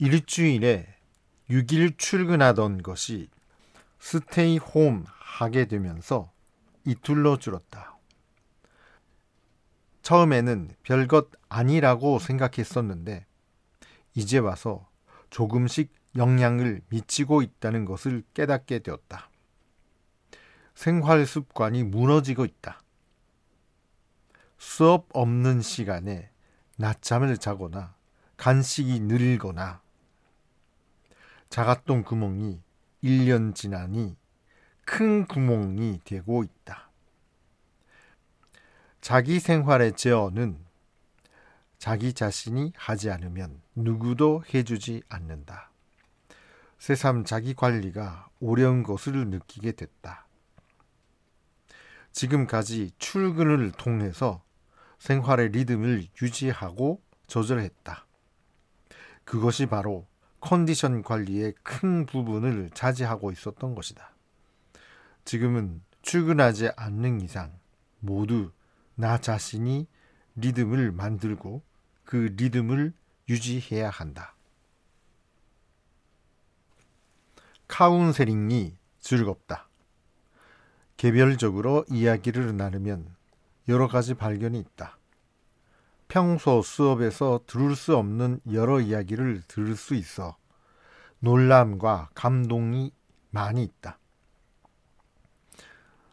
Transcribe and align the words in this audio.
일주일에 0.00 0.86
6일 1.50 1.98
출근하던 1.98 2.82
것이 2.82 3.28
스테이 3.98 4.58
홈 4.58 5.04
하게 5.08 5.64
되면서 5.64 6.30
이틀로 6.84 7.36
줄었다. 7.36 7.98
처음에는 10.02 10.70
별것 10.84 11.30
아니라고 11.48 12.20
생각했었는데 12.20 13.26
이제 14.14 14.38
와서 14.38 14.88
조금씩 15.30 15.92
영향을 16.16 16.80
미치고 16.90 17.42
있다는 17.42 17.84
것을 17.84 18.22
깨닫게 18.34 18.78
되었다. 18.78 19.28
생활 20.76 21.26
습관이 21.26 21.82
무너지고 21.82 22.44
있다. 22.44 22.80
수업 24.58 25.08
없는 25.12 25.60
시간에 25.60 26.30
낮잠을 26.76 27.36
자거나 27.36 27.96
간식이 28.36 29.00
늘거나 29.00 29.82
자가똥 31.48 32.02
구멍이 32.02 32.60
1년 33.02 33.54
지나니 33.54 34.16
큰 34.84 35.26
구멍이 35.26 36.00
되고 36.04 36.44
있다. 36.44 36.90
자기 39.00 39.40
생활의 39.40 39.96
제어는 39.96 40.58
자기 41.78 42.12
자신이 42.12 42.72
하지 42.76 43.10
않으면 43.10 43.62
누구도 43.74 44.42
해주지 44.52 45.02
않는다. 45.08 45.70
새삼 46.78 47.24
자기 47.24 47.54
관리가 47.54 48.28
어려운 48.42 48.82
것을 48.82 49.28
느끼게 49.28 49.72
됐다. 49.72 50.26
지금까지 52.12 52.90
출근을 52.98 53.70
통해서 53.72 54.42
생활의 54.98 55.50
리듬을 55.50 56.08
유지하고 56.20 57.00
조절했다. 57.26 58.06
그것이 59.24 59.66
바로 59.66 60.06
컨디션 60.40 61.02
관리의 61.02 61.54
큰 61.62 62.06
부분을 62.06 62.70
차지하고 62.74 63.32
있었던 63.32 63.74
것이다. 63.74 64.10
지금은 65.24 65.82
출근하지 66.02 66.70
않는 66.76 67.20
이상 67.20 67.52
모두 68.00 68.50
나 68.94 69.18
자신이 69.18 69.86
리듬을 70.36 70.92
만들고 70.92 71.62
그 72.04 72.34
리듬을 72.36 72.92
유지해야 73.28 73.90
한다. 73.90 74.34
카운세링이 77.66 78.76
즐겁다. 79.00 79.68
개별적으로 80.96 81.84
이야기를 81.88 82.56
나누면 82.56 83.14
여러 83.68 83.86
가지 83.86 84.14
발견이 84.14 84.58
있다. 84.58 84.96
평소 86.08 86.62
수업에서 86.62 87.40
들을 87.46 87.76
수 87.76 87.96
없는 87.96 88.40
여러 88.52 88.80
이야기를 88.80 89.42
들을 89.46 89.76
수 89.76 89.94
있어 89.94 90.36
놀람과 91.20 92.08
감동이 92.14 92.92
많이 93.30 93.62
있다. 93.62 93.98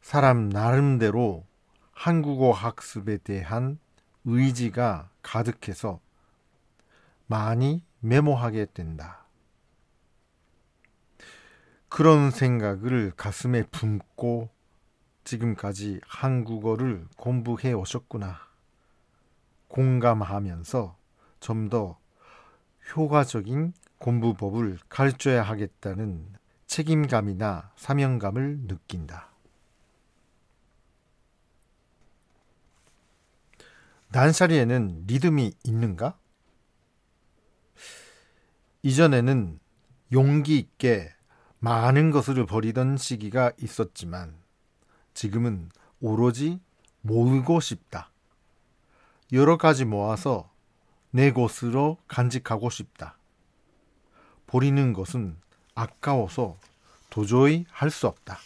사람 0.00 0.48
나름대로 0.48 1.44
한국어 1.92 2.52
학습에 2.52 3.18
대한 3.18 3.78
의지가 4.24 5.10
가득해서 5.22 6.00
많이 7.26 7.84
메모하게 7.98 8.66
된다. 8.72 9.26
그런 11.88 12.30
생각을 12.30 13.12
가슴에 13.16 13.64
품고 13.64 14.50
지금까지 15.24 16.00
한국어를 16.06 17.06
공부해 17.16 17.72
오셨구나. 17.72 18.49
공감하면서 19.70 20.96
좀 21.40 21.70
더 21.70 22.00
효과적인 22.96 23.72
공부법을 23.98 24.78
가르쳐야 24.88 25.42
하겠다는 25.42 26.32
책임감이나 26.66 27.72
사명감을 27.76 28.60
느낀다. 28.66 29.30
난샤리에는 34.08 35.04
리듬이 35.06 35.52
있는가? 35.64 36.18
이전에는 38.82 39.60
용기 40.12 40.58
있게 40.58 41.12
많은 41.60 42.10
것을 42.10 42.44
버리던 42.46 42.96
시기가 42.96 43.52
있었지만 43.60 44.34
지금은 45.14 45.70
오로지 46.00 46.60
모으고 47.02 47.60
싶다. 47.60 48.09
여러 49.32 49.56
가지 49.56 49.84
모아서 49.84 50.50
내 51.10 51.30
곳으로 51.30 51.98
간직하고 52.08 52.68
싶다. 52.68 53.16
버리는 54.48 54.92
것은 54.92 55.36
아까워서 55.74 56.58
도저히 57.10 57.64
할 57.70 57.90
수 57.90 58.08
없다. 58.08 58.38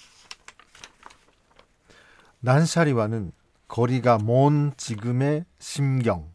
난샤리와는 2.40 3.32
거리가 3.68 4.18
먼 4.18 4.74
지금의 4.76 5.46
심경, 5.58 6.30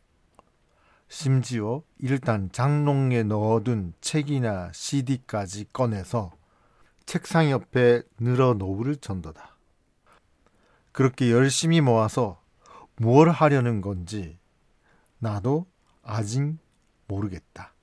심지어 1.08 1.84
일단 2.00 2.52
장롱에 2.52 3.24
넣어둔 3.24 3.94
책이나 4.02 4.72
CD까지 4.74 5.68
꺼내서 5.72 6.32
책상 7.06 7.52
옆에 7.52 8.02
늘어놓을 8.20 8.96
정도다. 8.96 9.56
그렇게 10.92 11.32
열심히 11.32 11.82
모아서 11.82 12.42
뭘 12.98 13.30
하려는 13.30 13.82
건지 13.82 14.39
나도 15.20 15.68
아직 16.02 16.58
모르겠다. 17.08 17.74